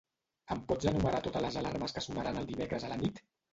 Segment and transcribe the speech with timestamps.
[0.55, 3.25] Em pots enumerar totes les alarmes que sonaran el dimecres a la nit?